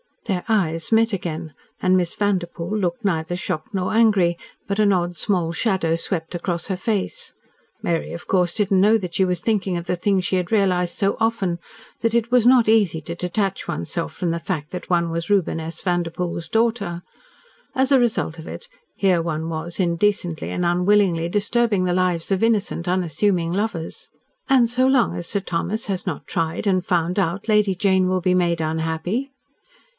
[0.25, 5.15] Their eyes met again, and Miss Vanderpoel looked neither shocked nor angry, but an odd
[5.17, 7.33] small shadow swept across her face.
[7.83, 10.51] Mary, of course, did not know that she was thinking of the thing she had
[10.51, 11.59] realised so often
[11.99, 15.29] that it was not easy to detach one's self from the fact that one was
[15.29, 15.81] Reuben S.
[15.81, 17.03] Vanderpoel's daughter.
[17.75, 22.41] As a result of it here one was indecently and unwillingly disturbing the lives of
[22.41, 24.09] innocent, unassuming lovers.
[24.49, 28.21] "And so long as Sir Thomas has not tried and found out Lady Jane will
[28.21, 29.31] be made unhappy?"